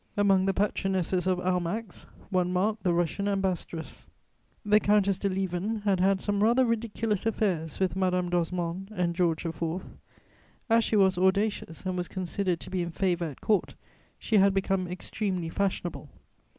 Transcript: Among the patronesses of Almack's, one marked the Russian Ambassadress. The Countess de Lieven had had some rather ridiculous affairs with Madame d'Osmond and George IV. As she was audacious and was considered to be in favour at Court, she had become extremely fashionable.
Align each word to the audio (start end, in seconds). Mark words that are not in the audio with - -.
Among 0.17 0.45
the 0.47 0.53
patronesses 0.55 1.27
of 1.27 1.39
Almack's, 1.41 2.07
one 2.31 2.51
marked 2.51 2.81
the 2.83 2.91
Russian 2.91 3.27
Ambassadress. 3.27 4.07
The 4.65 4.79
Countess 4.79 5.19
de 5.19 5.29
Lieven 5.29 5.83
had 5.83 5.99
had 5.99 6.21
some 6.21 6.41
rather 6.41 6.65
ridiculous 6.65 7.23
affairs 7.27 7.79
with 7.79 7.95
Madame 7.95 8.31
d'Osmond 8.31 8.89
and 8.95 9.15
George 9.15 9.45
IV. 9.45 9.61
As 10.71 10.83
she 10.83 10.95
was 10.95 11.19
audacious 11.19 11.85
and 11.85 11.95
was 11.97 12.07
considered 12.07 12.59
to 12.61 12.71
be 12.71 12.81
in 12.81 12.89
favour 12.89 13.25
at 13.25 13.41
Court, 13.41 13.75
she 14.17 14.37
had 14.37 14.55
become 14.55 14.87
extremely 14.87 15.49
fashionable. 15.49 16.09